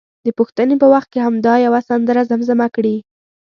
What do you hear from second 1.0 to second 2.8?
کې همدا یوه سندره زمزمه